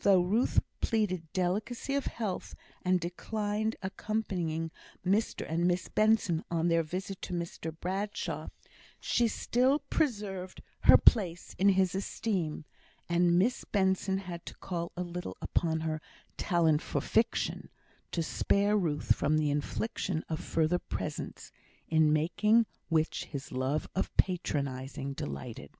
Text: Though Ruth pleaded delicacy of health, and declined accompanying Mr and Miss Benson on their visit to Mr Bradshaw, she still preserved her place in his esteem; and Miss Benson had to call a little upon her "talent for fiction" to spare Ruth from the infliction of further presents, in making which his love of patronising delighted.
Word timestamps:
Though 0.00 0.20
Ruth 0.20 0.60
pleaded 0.82 1.32
delicacy 1.32 1.94
of 1.94 2.04
health, 2.04 2.54
and 2.84 3.00
declined 3.00 3.76
accompanying 3.80 4.70
Mr 5.06 5.50
and 5.50 5.66
Miss 5.66 5.88
Benson 5.88 6.44
on 6.50 6.68
their 6.68 6.82
visit 6.82 7.22
to 7.22 7.32
Mr 7.32 7.74
Bradshaw, 7.80 8.48
she 9.00 9.26
still 9.26 9.78
preserved 9.78 10.60
her 10.80 10.98
place 10.98 11.54
in 11.58 11.70
his 11.70 11.94
esteem; 11.94 12.66
and 13.08 13.38
Miss 13.38 13.64
Benson 13.64 14.18
had 14.18 14.44
to 14.44 14.54
call 14.56 14.92
a 14.98 15.02
little 15.02 15.38
upon 15.40 15.80
her 15.80 16.02
"talent 16.36 16.82
for 16.82 17.00
fiction" 17.00 17.70
to 18.12 18.22
spare 18.22 18.76
Ruth 18.76 19.14
from 19.14 19.38
the 19.38 19.48
infliction 19.50 20.22
of 20.28 20.40
further 20.40 20.78
presents, 20.78 21.52
in 21.88 22.12
making 22.12 22.66
which 22.90 23.24
his 23.24 23.50
love 23.50 23.88
of 23.94 24.14
patronising 24.18 25.14
delighted. 25.14 25.70